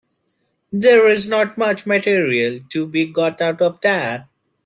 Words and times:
There 0.71 1.07
is 1.07 1.29
not 1.29 1.59
much 1.59 1.85
material 1.85 2.59
to 2.69 2.87
be 2.87 3.05
got 3.05 3.39
out 3.39 3.61
of 3.61 3.81
that. 3.81 4.27